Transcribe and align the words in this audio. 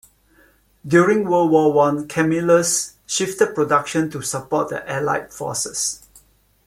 During 0.83 1.29
World 1.29 1.51
War 1.51 1.71
One, 1.71 2.07
Camillus 2.07 2.95
shifted 3.05 3.53
production 3.53 4.09
to 4.09 4.23
support 4.23 4.69
the 4.69 4.81
Allied 4.91 5.31
forces. 5.31 6.07